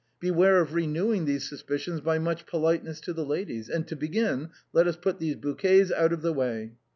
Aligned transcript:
Beware 0.19 0.59
of 0.59 0.73
renewing 0.73 1.25
these 1.25 1.47
suspicions 1.47 2.01
by 2.01 2.17
much 2.17 2.47
politeness 2.47 2.99
to 3.01 3.13
the 3.13 3.23
ladies; 3.23 3.69
and 3.69 3.87
to 3.87 3.95
begin, 3.95 4.49
let 4.73 4.87
us 4.87 4.95
put 4.95 5.19
these 5.19 5.35
bouquets 5.35 5.91
out 5.91 6.11
of 6.11 6.23
the 6.23 6.33
way." 6.33 6.71